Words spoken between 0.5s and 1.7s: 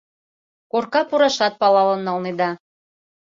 Корка пурашат